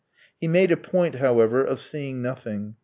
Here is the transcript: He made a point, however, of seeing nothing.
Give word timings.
He 0.39 0.47
made 0.47 0.71
a 0.71 0.77
point, 0.77 1.13
however, 1.17 1.63
of 1.63 1.79
seeing 1.79 2.23
nothing. 2.23 2.73